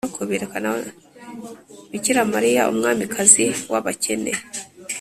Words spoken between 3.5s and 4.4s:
w’abakene.